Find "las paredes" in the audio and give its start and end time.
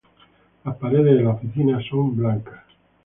0.63-1.15